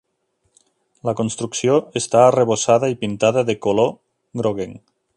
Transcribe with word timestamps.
La 1.09 1.13
construcció 1.19 1.75
està 2.01 2.23
arrebossada 2.31 2.91
i 2.95 2.99
pintada 3.05 3.47
de 3.51 3.59
color 3.67 3.95
groguenc. 4.43 4.85